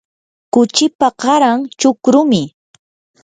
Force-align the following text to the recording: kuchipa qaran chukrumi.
kuchipa 0.53 1.07
qaran 1.21 1.59
chukrumi. 1.79 2.43